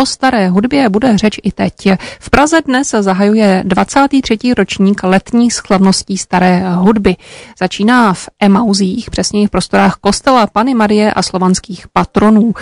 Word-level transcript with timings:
O 0.00 0.06
staré 0.06 0.48
hudbě 0.48 0.88
bude 0.88 1.18
řeč 1.18 1.36
i 1.42 1.52
teď. 1.52 1.74
V 2.20 2.30
Praze 2.30 2.60
dnes 2.66 2.90
zahajuje 2.90 3.62
23. 3.66 4.38
ročník 4.56 5.02
letních 5.02 5.54
slavností 5.54 6.18
staré 6.18 6.62
hudby. 6.74 7.16
Začíná 7.58 8.14
v 8.14 8.28
Emauzích, 8.40 9.10
přesně 9.10 9.48
v 9.48 9.50
prostorách 9.50 9.94
kostela 9.94 10.46
Pany 10.46 10.74
Marie 10.74 11.12
a 11.12 11.22
slovanských 11.22 11.86
patronů. 11.92 12.54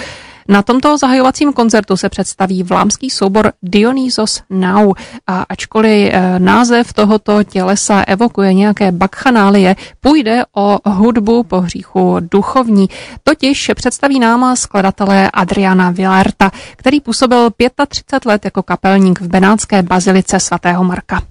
Na 0.50 0.62
tomto 0.62 0.98
zahajovacím 0.98 1.52
koncertu 1.52 1.96
se 1.96 2.08
představí 2.08 2.62
vlámský 2.62 3.10
soubor 3.10 3.52
Dionysos 3.62 4.42
Now 4.50 4.92
a 5.26 5.44
ačkoliv 5.48 6.10
eh, 6.12 6.38
název 6.38 6.92
tohoto 6.92 7.44
tělesa 7.44 8.04
evokuje 8.06 8.54
nějaké 8.54 8.92
bakchanálie, 8.92 9.76
půjde 10.00 10.42
o 10.56 10.78
hudbu 10.90 11.42
po 11.42 11.60
hříchu 11.60 12.16
duchovní. 12.20 12.88
Totiž 13.24 13.70
představí 13.74 14.18
nám 14.18 14.56
skladatelé 14.56 15.30
Adriana 15.30 15.90
Villarta, 15.90 16.50
který 16.76 17.00
působil 17.00 17.50
35 17.88 18.28
let 18.30 18.44
jako 18.44 18.62
kapelník 18.62 19.20
v 19.20 19.28
Benátské 19.28 19.82
bazilice 19.82 20.40
svatého 20.40 20.84
Marka. 20.84 21.22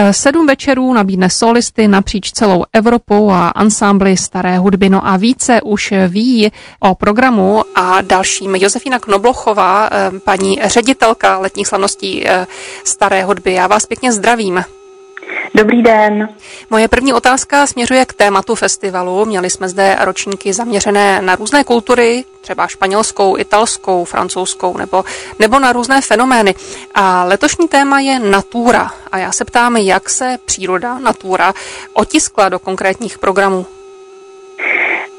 Eh, 0.00 0.12
sedm 0.12 0.46
večerů 0.46 0.92
nabídne 0.92 1.30
solisty 1.30 1.88
napříč 1.88 2.30
celou 2.32 2.64
Evropou 2.72 3.30
a 3.30 3.48
ansámbly 3.48 4.16
staré 4.16 4.58
hudby. 4.58 4.88
No 4.88 5.06
a 5.06 5.16
více 5.16 5.62
už 5.62 5.92
ví 6.08 6.52
o 6.80 6.94
programu 6.94 7.62
a 7.74 8.00
dalším 8.00 8.54
Josefina 8.54 8.98
Knoblochová, 8.98 9.88
eh, 9.92 10.18
paní 10.24 10.60
ředitelka 10.64 11.38
letních 11.38 11.66
slavností 11.66 12.28
eh, 12.28 12.46
staré 12.84 13.24
hudby. 13.24 13.52
Já 13.52 13.66
vás 13.66 13.86
pěkně 13.86 14.12
zdravím. 14.12 14.64
Dobrý 15.58 15.82
den. 15.82 16.28
Moje 16.70 16.88
první 16.88 17.12
otázka 17.12 17.66
směřuje 17.66 18.06
k 18.06 18.12
tématu 18.12 18.54
festivalu. 18.54 19.24
Měli 19.24 19.50
jsme 19.50 19.68
zde 19.68 19.96
ročníky 20.00 20.52
zaměřené 20.52 21.22
na 21.22 21.36
různé 21.36 21.64
kultury, 21.64 22.24
třeba 22.40 22.66
španělskou, 22.66 23.36
italskou, 23.38 24.04
francouzskou 24.04 24.76
nebo, 24.76 25.04
nebo 25.38 25.58
na 25.58 25.72
různé 25.72 26.00
fenomény. 26.00 26.54
A 26.94 27.24
letošní 27.24 27.68
téma 27.68 28.00
je 28.00 28.18
natura. 28.18 28.90
A 29.12 29.18
já 29.18 29.32
se 29.32 29.44
ptám, 29.44 29.76
jak 29.76 30.10
se 30.10 30.38
příroda, 30.44 30.98
natura 30.98 31.54
otiskla 31.92 32.48
do 32.48 32.58
konkrétních 32.58 33.18
programů 33.18 33.66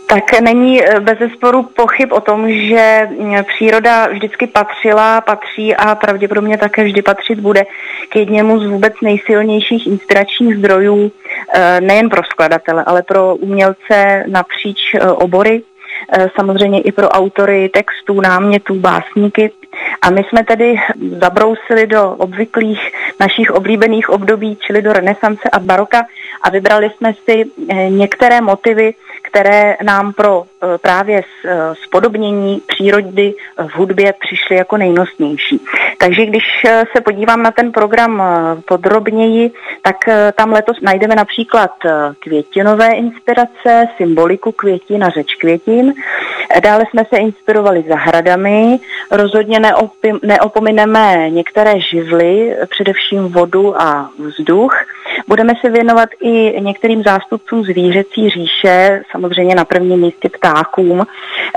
tak 0.10 0.42
není 0.42 0.84
eh, 0.84 1.00
bez 1.00 1.20
zesporu 1.20 1.64
pochyb 1.64 2.12
o 2.12 2.22
tom, 2.22 2.52
že 2.52 3.08
mm, 3.10 3.44
příroda 3.44 4.08
vždycky 4.08 4.48
patřila, 4.48 5.22
patří 5.22 5.76
a 5.76 5.96
pravděpodobně 5.96 6.58
také 6.58 6.84
vždy 6.84 7.02
patřit 7.02 7.40
bude 7.40 7.66
k 8.10 8.16
jedněmu 8.16 8.60
z 8.60 8.66
vůbec 8.68 8.94
nejsilnějších 9.02 9.88
inspiračních 9.88 10.58
zdrojů 10.58 11.12
eh, 11.54 11.82
nejen 11.82 12.10
pro 12.10 12.24
skladatele, 12.24 12.84
ale 12.88 13.02
pro 13.04 13.36
umělce 13.36 14.24
napříč 14.28 14.80
eh, 14.96 15.12
obory, 15.12 15.62
samozřejmě 16.36 16.82
i 16.82 16.92
pro 16.92 17.10
autory 17.10 17.70
textů, 17.70 18.22
námětů, 18.22 18.76
básníky. 18.76 19.52
A 20.02 20.10
my 20.10 20.24
jsme 20.24 20.44
tedy 20.44 20.76
zabrousili 21.20 21.88
do 21.88 22.10
obvyklých 22.12 22.92
našich 23.20 23.52
oblíbených 23.52 24.10
období, 24.10 24.58
čili 24.62 24.82
do 24.82 24.94
renesance 24.94 25.50
a 25.52 25.60
baroka 25.60 26.06
a 26.42 26.50
vybrali 26.50 26.90
jsme 26.90 27.14
si 27.14 27.46
některé 27.90 28.42
motivy, 28.42 28.94
které 29.32 29.78
nám 29.84 30.14
pro 30.14 30.44
e, 30.44 30.78
právě 30.78 31.18
e, 31.20 31.76
spodobnění 31.84 32.62
přírody 32.68 33.34
v 33.58 33.76
hudbě 33.76 34.14
přišly 34.20 34.56
jako 34.56 34.78
nejnosnější. 34.78 35.62
Takže 35.98 36.26
když 36.26 36.44
se 36.96 37.02
podívám 37.02 37.44
na 37.44 37.52
ten 37.52 37.72
program 37.72 38.24
podrobněji, 38.68 39.52
tak 39.82 39.96
tam 40.36 40.52
letos 40.54 40.82
najdeme 40.82 41.16
například 41.16 41.72
květinové 42.20 42.92
inspirace, 42.92 43.88
symboliku 43.98 44.52
květin 44.52 45.04
a 45.04 45.10
řeč 45.10 45.36
květin. 45.36 45.94
Dále 46.64 46.86
jsme 46.90 47.06
se 47.10 47.18
inspirovali 47.18 47.84
zahradami, 47.90 48.80
rozhodně 49.12 49.60
neopomineme 50.24 51.30
některé 51.30 51.80
živly, 51.80 52.56
především 52.70 53.28
vodu 53.28 53.82
a 53.82 54.10
vzduch. 54.20 54.76
Budeme 55.28 55.54
se 55.62 55.70
věnovat 55.70 56.10
i 56.22 56.62
některým 56.62 57.04
zástupcům 57.04 57.64
zvířecí 57.64 58.30
říše, 58.30 59.02
samozřejmě 59.12 59.56
na 59.56 59.66
prvním 59.66 60.00
místě 60.00 60.30
ptákům, 60.30 61.06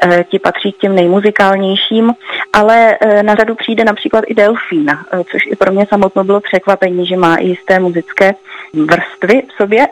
eh, 0.02 0.24
ti 0.24 0.38
patří 0.38 0.72
k 0.72 0.78
těm 0.78 0.94
nejmuzikálnějším, 0.94 2.12
ale 2.52 2.98
eh, 3.00 3.22
na 3.22 3.34
řadu 3.34 3.54
přijde 3.54 3.84
například 3.84 4.24
i 4.26 4.34
delfín, 4.34 4.90
eh, 4.90 5.24
což 5.30 5.42
i 5.46 5.56
pro 5.56 5.72
mě 5.72 5.86
samotno 5.88 6.24
bylo 6.24 6.40
překvapení, 6.40 7.06
že 7.06 7.16
má 7.16 7.36
i 7.36 7.46
jisté 7.46 7.78
muzické 7.80 8.34
vrstvy 8.74 9.42
v 9.48 9.52
sobě. 9.56 9.86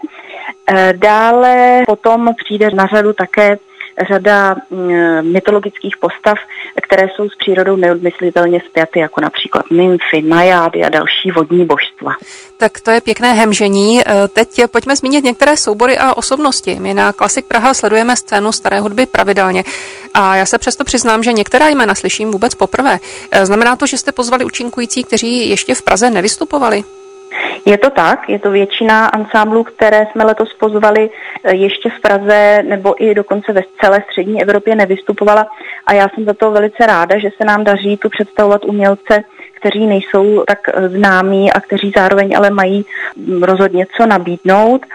Dále 0.93 1.83
potom 1.87 2.31
přijde 2.45 2.71
na 2.71 2.87
řadu 2.87 3.13
také 3.13 3.59
řada 4.09 4.57
mm, 4.71 5.33
mytologických 5.33 5.97
postav, 5.97 6.39
které 6.83 7.09
jsou 7.09 7.29
s 7.29 7.37
přírodou 7.37 7.77
neodmyslitelně 7.77 8.61
spjaty, 8.71 8.99
jako 8.99 9.21
například 9.21 9.71
nymfy, 9.71 10.23
najády 10.23 10.85
a 10.85 10.89
další 10.89 11.31
vodní 11.31 11.65
božstva. 11.65 12.13
Tak 12.57 12.81
to 12.81 12.91
je 12.91 13.01
pěkné 13.01 13.33
hemžení. 13.33 14.01
E, 14.01 14.29
teď 14.29 14.61
pojďme 14.71 14.97
zmínit 14.97 15.25
některé 15.25 15.57
soubory 15.57 15.99
a 15.99 16.15
osobnosti. 16.15 16.77
My 16.81 16.95
na 16.95 17.13
Klasik 17.13 17.47
Praha 17.47 17.75
sledujeme 17.75 18.17
scénu 18.17 18.53
staré 18.53 18.81
hudby 18.81 19.07
pravidelně 19.07 19.65
a 20.15 20.37
já 20.37 20.47
se 20.47 20.59
přesto 20.59 20.85
přiznám, 20.85 21.23
že 21.23 21.33
některá 21.33 21.69
jména 21.69 21.95
slyším 21.95 22.31
vůbec 22.31 22.55
poprvé. 22.55 22.99
E, 23.31 23.47
znamená 23.47 23.77
to, 23.77 23.87
že 23.87 23.99
jste 23.99 24.13
pozvali 24.13 24.45
účinkující, 24.45 25.05
kteří 25.05 25.49
ještě 25.51 25.75
v 25.75 25.83
Praze 25.83 26.11
nevystupovali? 26.11 26.85
Je 27.67 27.79
to 27.79 27.91
tak, 27.91 28.29
je 28.29 28.39
to 28.39 28.51
většina 28.51 29.07
ansámblů, 29.07 29.65
které 29.65 30.07
jsme 30.13 30.25
letos 30.25 30.55
pozvali 30.55 31.11
eh, 31.45 31.55
ještě 31.55 31.91
v 31.91 32.01
Praze 32.01 32.63
nebo 32.63 33.05
i 33.05 33.15
dokonce 33.15 33.53
ve 33.53 33.63
celé 33.81 34.03
střední 34.11 34.43
Evropě 34.43 34.75
nevystupovala. 34.75 35.47
A 35.87 35.95
já 35.95 36.09
jsem 36.09 36.25
za 36.25 36.35
to 36.35 36.51
velice 36.51 36.87
ráda, 36.87 37.19
že 37.19 37.31
se 37.37 37.45
nám 37.45 37.65
daří 37.65 37.97
tu 37.97 38.09
představovat 38.09 38.65
umělce, 38.65 39.25
kteří 39.61 39.87
nejsou 39.87 40.45
tak 40.47 40.59
eh, 40.69 40.89
známí 40.89 41.53
a 41.53 41.61
kteří 41.61 41.93
zároveň 41.97 42.37
ale 42.37 42.51
mají 42.51 42.85
mm, 43.17 43.43
rozhodně 43.43 43.87
co 43.97 44.07
nabídnout. 44.07 44.87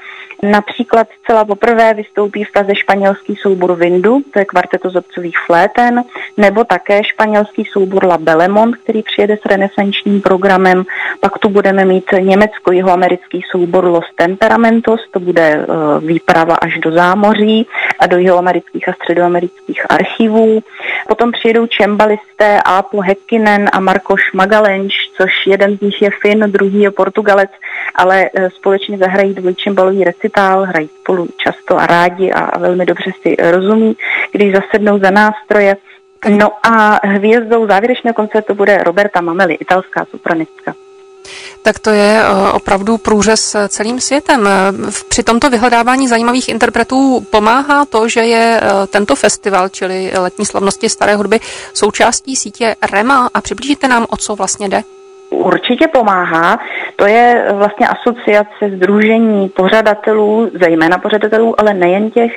Například 0.43 1.07
zcela 1.23 1.45
poprvé 1.45 1.93
vystoupí 1.93 2.43
v 2.43 2.51
Praze 2.51 2.75
španělský 2.75 3.35
soubor 3.35 3.75
Vindu, 3.75 4.21
to 4.33 4.39
je 4.39 4.45
kvarteto 4.45 4.89
zobcových 4.89 5.37
fléten, 5.45 6.03
nebo 6.37 6.63
také 6.63 7.03
španělský 7.03 7.65
soubor 7.65 8.05
La 8.05 8.17
Belemont, 8.17 8.75
který 8.75 9.03
přijede 9.03 9.37
s 9.37 9.45
renesančním 9.45 10.21
programem. 10.21 10.83
Pak 11.19 11.37
tu 11.37 11.49
budeme 11.49 11.85
mít 11.85 12.05
německo-jihoamerický 12.19 13.41
soubor 13.51 13.85
Los 13.85 14.05
Temperamentos, 14.15 15.01
to 15.11 15.19
bude 15.19 15.65
uh, 15.67 16.07
výprava 16.07 16.55
až 16.55 16.77
do 16.77 16.91
zámoří 16.91 17.67
a 17.99 18.07
do 18.07 18.17
jihoamerických 18.17 18.89
a 18.89 18.93
středoamerických 18.93 19.85
archivů. 19.89 20.63
Potom 21.07 21.31
přijedou 21.31 21.67
čembalisté 21.67 22.59
Apo 22.66 23.01
Hekkinen 23.01 23.69
a 23.73 23.79
Markoš 23.79 24.33
Magalenč, 24.33 24.93
což 25.17 25.31
jeden 25.47 25.77
z 25.77 25.81
nich 25.81 26.01
je 26.01 26.09
Fin, 26.21 26.39
druhý 26.39 26.79
je 26.79 26.91
Portugalec, 26.91 27.49
ale 27.95 28.29
uh, 28.29 28.47
společně 28.47 28.97
zahrají 28.97 29.33
dvojčembalový 29.33 30.03
recitál, 30.03 30.63
hrají 30.63 30.89
spolu 31.01 31.27
často 31.38 31.77
a 31.77 31.85
rádi 31.85 32.31
a, 32.31 32.39
a 32.39 32.59
velmi 32.59 32.85
dobře 32.85 33.11
si 33.21 33.35
rozumí, 33.51 33.95
když 34.31 34.55
zasednou 34.55 34.99
za 34.99 35.09
nástroje. 35.09 35.77
No 36.29 36.51
a 36.63 36.99
hvězdou 37.07 37.67
závěrečného 37.67 38.13
koncertu 38.13 38.53
bude 38.53 38.77
Roberta 38.77 39.21
Mameli, 39.21 39.53
italská 39.53 40.05
sopranistka 40.05 40.73
tak 41.65 41.79
to 41.79 41.89
je 41.89 42.21
eh, 42.21 42.51
opravdu 42.51 42.97
průřez 42.97 43.55
celým 43.67 43.99
světem. 43.99 44.49
Při 45.09 45.23
tomto 45.23 45.49
vyhledávání 45.49 46.07
zajímavých 46.07 46.49
interpretů 46.49 47.25
pomáhá 47.29 47.85
to, 47.85 48.09
že 48.09 48.19
je 48.19 48.61
eh, 48.61 48.87
tento 48.87 49.15
festival, 49.15 49.69
čili 49.69 50.11
letní 50.17 50.45
slavnosti 50.45 50.89
staré 50.89 51.15
hudby, 51.15 51.39
součástí 51.73 52.35
sítě 52.35 52.75
REMA 52.91 53.29
a 53.33 53.41
přiblížíte 53.41 53.87
nám, 53.87 54.05
o 54.09 54.17
co 54.17 54.35
vlastně 54.35 54.69
jde? 54.69 54.83
Určitě 55.29 55.87
pomáhá. 55.87 56.59
To 56.95 57.05
je 57.05 57.45
vlastně 57.53 57.87
asociace 57.87 58.75
združení 58.75 59.49
pořadatelů, 59.49 60.51
zejména 60.61 60.97
pořadatelů, 60.97 61.59
ale 61.59 61.73
nejen 61.73 62.11
těch, 62.11 62.31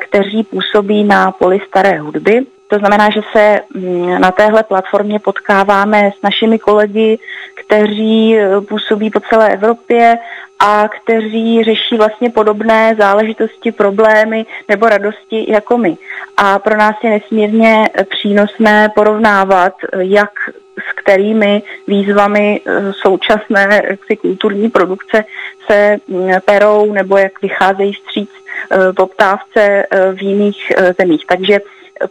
kteří 0.00 0.42
působí 0.42 1.04
na 1.04 1.30
poli 1.30 1.58
staré 1.68 1.98
hudby. 1.98 2.46
To 2.74 2.78
znamená, 2.78 3.10
že 3.10 3.20
se 3.32 3.60
mm, 3.74 4.20
na 4.20 4.30
téhle 4.30 4.62
platformě 4.62 5.18
potkáváme 5.18 6.10
s 6.18 6.22
našimi 6.22 6.58
kolegy, 6.58 7.18
kteří 7.54 8.38
eh, 8.38 8.60
působí 8.60 9.10
po 9.10 9.20
celé 9.20 9.52
Evropě 9.52 10.18
a 10.58 10.88
kteří 10.88 11.64
řeší 11.64 11.96
vlastně 11.96 12.30
podobné 12.30 12.94
záležitosti, 12.98 13.72
problémy 13.72 14.46
nebo 14.68 14.88
radosti 14.88 15.52
jako 15.52 15.78
my. 15.78 15.96
A 16.36 16.58
pro 16.58 16.76
nás 16.76 16.96
je 17.02 17.10
nesmírně 17.10 17.88
přínosné 18.10 18.88
porovnávat, 18.94 19.74
jak 19.96 20.30
s 20.88 21.02
kterými 21.02 21.62
výzvami 21.86 22.60
eh, 22.66 22.92
současné 22.92 23.82
jaksi, 23.90 24.16
kulturní 24.16 24.70
produkce 24.70 25.24
se 25.70 25.96
mm, 26.08 26.30
perou 26.44 26.92
nebo 26.92 27.16
jak 27.18 27.42
vycházejí 27.42 27.92
vstříc 27.92 28.30
eh, 28.70 28.92
poptávce 28.92 29.86
v 30.14 30.22
jiných 30.22 30.72
zemích. 30.98 31.24
Takže 31.26 31.58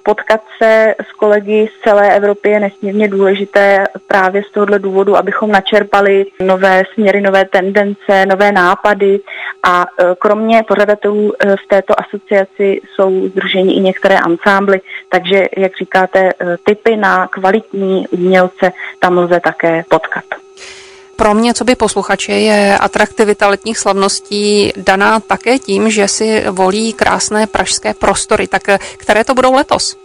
potkat 0.03 0.41
se 0.63 0.95
s 1.09 1.11
kolegy 1.11 1.69
z 1.79 1.83
celé 1.83 2.15
Evropy 2.15 2.49
je 2.49 2.59
nesmírně 2.59 3.07
důležité 3.07 3.85
právě 4.07 4.43
z 4.43 4.51
tohohle 4.51 4.79
důvodu, 4.79 5.17
abychom 5.17 5.51
načerpali 5.51 6.25
nové 6.39 6.83
směry, 6.93 7.21
nové 7.21 7.45
tendence, 7.45 8.25
nové 8.25 8.51
nápady 8.51 9.19
A 9.63 9.85
kromě 10.19 10.63
pořadatelů 10.67 11.33
v 11.65 11.67
této 11.67 11.99
asociaci 11.99 12.81
jsou 12.95 13.27
združení 13.27 13.77
i 13.77 13.79
některé 13.79 14.17
ansámbly, 14.17 14.81
takže, 15.09 15.47
jak 15.57 15.77
říkáte, 15.77 16.33
typy 16.63 16.95
na 16.95 17.27
kvalitní 17.27 18.07
umělce 18.07 18.71
tam 18.99 19.17
lze 19.17 19.39
také 19.39 19.83
potkat. 19.89 20.23
Pro 21.23 21.33
mě, 21.33 21.53
co 21.53 21.63
by 21.63 21.75
posluchače, 21.75 22.31
je 22.31 22.77
atraktivita 22.77 23.47
letních 23.47 23.77
slavností 23.77 24.73
daná 24.77 25.19
také 25.19 25.59
tím, 25.59 25.89
že 25.89 26.07
si 26.07 26.43
volí 26.51 26.93
krásné 26.93 27.47
pražské 27.47 27.93
prostory. 27.93 28.47
Tak 28.47 28.67
které 28.97 29.23
to 29.23 29.33
budou 29.33 29.53
letos? 29.53 30.02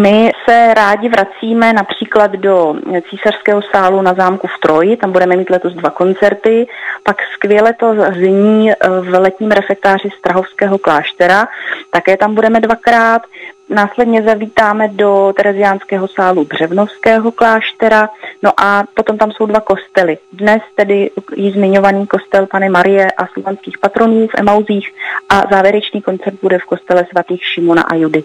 My 0.00 0.32
se 0.48 0.74
rádi 0.74 1.08
vracíme 1.08 1.72
například 1.72 2.30
do 2.30 2.74
císařského 3.10 3.62
sálu 3.62 4.02
na 4.02 4.14
zámku 4.14 4.46
v 4.46 4.58
Troji, 4.60 4.96
tam 4.96 5.12
budeme 5.12 5.36
mít 5.36 5.50
letos 5.50 5.74
dva 5.74 5.90
koncerty, 5.90 6.66
pak 7.02 7.16
skvěle 7.34 7.72
to 7.72 7.94
zní 8.18 8.72
v 9.00 9.18
letním 9.18 9.50
refektáři 9.50 10.08
Strahovského 10.18 10.78
kláštera, 10.78 11.48
také 11.90 12.16
tam 12.16 12.34
budeme 12.34 12.60
dvakrát. 12.60 13.22
Následně 13.68 14.22
zavítáme 14.22 14.88
do 14.88 15.32
Tereziánského 15.36 16.08
sálu 16.08 16.44
Břevnovského 16.44 17.32
kláštera, 17.32 18.08
no 18.42 18.52
a 18.56 18.84
potom 18.94 19.18
tam 19.18 19.32
jsou 19.32 19.46
dva 19.46 19.60
kostely. 19.60 20.18
Dnes 20.32 20.62
tedy 20.74 21.10
jí 21.36 21.50
zmiňovaný 21.52 22.06
kostel 22.06 22.46
Pany 22.46 22.68
Marie 22.68 23.12
a 23.12 23.26
slovanských 23.26 23.78
patronů 23.78 24.26
v 24.26 24.34
Emauzích 24.38 24.94
a 25.28 25.42
závěrečný 25.50 26.02
koncert 26.02 26.34
bude 26.42 26.58
v 26.58 26.64
kostele 26.64 27.06
svatých 27.10 27.44
Šimona 27.44 27.82
a 27.82 27.94
Judy. 27.94 28.24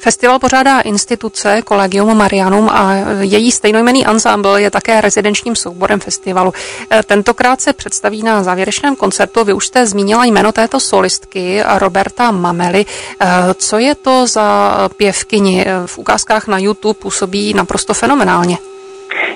Festival 0.00 0.38
pořádá 0.38 0.80
instituce 0.80 1.62
Collegium 1.68 2.16
Marianum 2.16 2.68
a 2.68 2.94
její 3.20 3.52
stejnojmený 3.52 4.06
ensemble 4.06 4.62
je 4.62 4.70
také 4.70 5.00
rezidenčním 5.00 5.56
souborem 5.56 6.00
festivalu. 6.00 6.52
E, 6.92 7.02
tentokrát 7.02 7.60
se 7.60 7.72
představí 7.72 8.22
na 8.22 8.42
závěrečném 8.42 8.96
koncertu. 8.96 9.44
Vy 9.44 9.52
už 9.52 9.66
jste 9.66 9.86
zmínila 9.86 10.24
jméno 10.24 10.52
této 10.52 10.80
solistky 10.80 11.62
Roberta 11.78 12.30
Mamely. 12.30 12.86
E, 13.20 13.26
co 13.54 13.78
je 13.78 13.94
to 13.94 14.26
za 14.26 14.88
pěvkyni? 14.96 15.66
E, 15.66 15.86
v 15.86 15.98
ukázkách 15.98 16.46
na 16.46 16.58
YouTube 16.58 17.00
působí 17.00 17.54
naprosto 17.54 17.94
fenomenálně. 17.94 18.58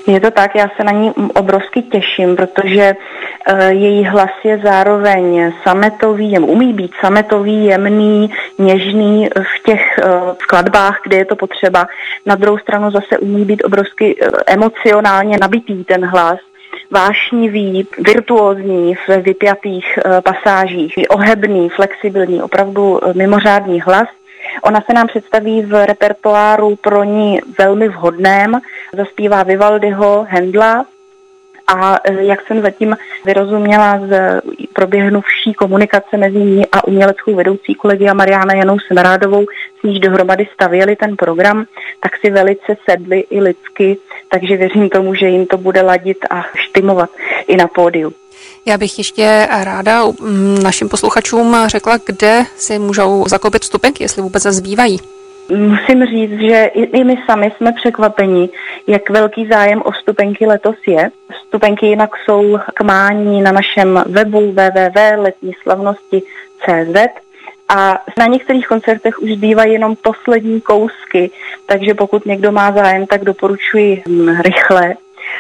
Je 0.07 0.21
to 0.21 0.31
tak, 0.31 0.55
já 0.55 0.71
se 0.77 0.85
na 0.85 0.93
ní 0.93 1.13
obrovsky 1.35 1.83
těším, 1.83 2.37
protože 2.37 2.95
uh, 3.53 3.59
její 3.61 4.05
hlas 4.05 4.31
je 4.45 4.59
zároveň 4.59 5.53
sametový, 5.63 6.39
umí 6.39 6.73
být 6.73 6.93
sametový, 7.01 7.65
jemný, 7.65 8.31
něžný 8.59 9.29
v 9.39 9.63
těch 9.63 10.01
uh, 10.05 10.35
skladbách, 10.43 11.01
kde 11.05 11.17
je 11.17 11.25
to 11.25 11.37
potřeba. 11.37 11.87
Na 12.27 12.35
druhou 12.35 12.59
stranu 12.59 12.91
zase 12.91 13.19
umí 13.19 13.45
být 13.45 13.65
obrovsky 13.65 14.17
uh, 14.17 14.29
emocionálně 14.47 15.39
nabitý 15.41 15.85
ten 15.85 16.05
hlas. 16.05 16.39
Vášnivý, 16.91 17.89
virtuózní 17.99 18.95
v 18.95 19.09
vypjatých 19.09 19.99
pasážích, 20.25 20.95
ohebný, 21.11 21.69
flexibilní, 21.69 22.43
opravdu 22.43 23.01
mimořádný 23.15 23.81
hlas 23.81 24.09
Ona 24.63 24.81
se 24.81 24.93
nám 24.93 25.07
představí 25.07 25.63
v 25.63 25.87
repertoáru 25.87 26.77
pro 26.77 27.05
ní 27.05 27.41
velmi 27.59 27.89
vhodném. 27.89 28.61
Zaspívá 28.93 29.43
Vivaldiho, 29.43 30.27
Hendla, 30.29 30.87
a 31.67 31.99
e, 32.05 32.25
jak 32.25 32.47
jsem 32.47 32.63
zatím 32.63 32.97
vyrozuměla 33.25 33.99
z 33.99 34.41
proběhnuvší 34.73 35.55
komunikace 35.55 36.17
mezi 36.17 36.39
ní 36.39 36.67
a 36.73 36.87
uměleckou 36.87 37.35
vedoucí 37.35 37.75
kolegia 37.75 38.15
Mariána 38.15 38.55
Janou 38.55 38.79
Semerádovou, 38.79 39.47
s 39.81 39.83
níž 39.83 39.99
dohromady 39.99 40.49
stavěli 40.55 40.97
ten 40.97 41.17
program, 41.17 41.65
tak 42.01 42.17
si 42.17 42.31
velice 42.31 42.77
sedli 42.91 43.21
i 43.21 43.41
lidsky, 43.41 43.99
takže 44.33 44.57
věřím 44.57 44.89
tomu, 44.89 45.15
že 45.15 45.29
jim 45.29 45.47
to 45.47 45.59
bude 45.59 45.83
ladit 45.83 46.19
a 46.31 46.45
štimovat 46.55 47.11
i 47.47 47.57
na 47.57 47.67
pódiu. 47.67 48.13
Já 48.67 48.79
bych 48.79 48.99
ještě 48.99 49.49
ráda 49.65 50.05
mm, 50.05 50.63
našim 50.63 50.89
posluchačům 50.89 51.57
řekla, 51.67 51.99
kde 52.07 52.43
si 52.57 52.79
můžou 52.79 53.25
zakoupit 53.29 53.63
vstupenky, 53.63 54.05
jestli 54.05 54.23
vůbec 54.23 54.43
zbývají. 54.43 55.01
Musím 55.57 56.07
říct, 56.07 56.41
že 56.41 56.65
i 56.75 57.05
my 57.05 57.19
sami 57.27 57.53
jsme 57.57 57.73
překvapeni, 57.73 58.49
jak 58.87 59.11
velký 59.11 59.47
zájem 59.47 59.83
o 59.83 59.91
vstupenky 59.91 60.47
letos 60.47 60.77
je. 60.87 61.11
Vstupenky 61.33 61.87
jinak 61.87 62.11
jsou 62.25 62.59
k 62.75 62.81
mání 62.81 63.43
na 63.43 63.53
našem 63.53 64.05
webu 64.07 64.53
www.letníslavnosti.cz 64.53 67.32
a 67.77 67.99
na 68.19 68.27
některých 68.27 68.67
koncertech 68.67 69.19
už 69.19 69.31
zbývají 69.31 69.73
jenom 69.73 69.97
poslední 69.97 70.61
kousky, 70.61 71.31
takže 71.67 71.95
pokud 71.95 72.27
někdo 72.27 72.53
má 72.53 72.73
zájem, 72.73 73.07
tak 73.07 73.25
doporučuji 73.25 74.03
hm, 74.09 74.41
rychle 74.41 74.95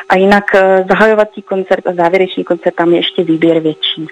a 0.09 0.17
jinak 0.17 0.55
eh, 0.55 0.85
zahajovací 0.89 1.43
koncert 1.43 1.87
a 1.87 1.95
závěrečný 1.95 2.45
koncert 2.45 2.75
tam 2.75 2.91
je 2.91 2.97
ještě 2.97 3.25
výběr 3.25 3.61
větší. 3.61 4.07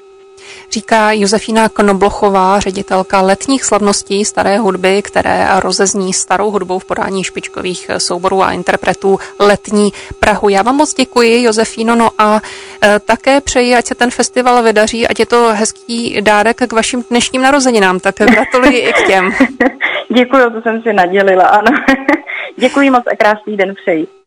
Říká 0.70 1.12
Josefína 1.12 1.69
Knoblochová, 1.69 2.60
ředitelka 2.60 3.20
letních 3.20 3.64
slavností 3.64 4.25
staré 4.25 4.58
hudby, 4.58 5.02
které 5.02 5.46
rozezní 5.60 6.12
starou 6.12 6.50
hudbou 6.50 6.78
v 6.78 6.84
podání 6.84 7.25
špičkových 7.25 7.90
souborů 7.98 8.42
a 8.42 8.52
interpretů 8.52 9.19
letní 9.38 9.92
Prahu. 10.20 10.48
Já 10.48 10.62
vám 10.62 10.76
moc 10.76 10.94
děkuji, 10.94 11.42
Josefíno, 11.42 11.94
no 11.94 12.10
a 12.19 12.40
e, 12.84 12.98
také 12.98 13.40
přeji, 13.40 13.75
ať 13.75 13.87
se 13.87 13.94
ten 13.94 14.10
festival 14.10 14.62
vydaří, 14.62 15.08
ať 15.08 15.20
je 15.20 15.26
to 15.26 15.48
hezký 15.52 16.22
dárek 16.22 16.56
k 16.56 16.72
vašim 16.72 17.04
dnešním 17.10 17.42
narozeninám, 17.42 18.00
tak 18.00 18.14
gratuluji 18.14 18.78
i 18.78 18.92
k 18.92 19.06
těm. 19.06 19.32
Děkuji, 20.16 20.50
to 20.50 20.60
jsem 20.62 20.82
si 20.82 20.92
nadělila, 20.92 21.44
ano. 21.44 21.70
děkuji 22.56 22.90
moc 22.90 23.04
a 23.12 23.16
krásný 23.16 23.56
den 23.56 23.75
přeji. 23.75 24.19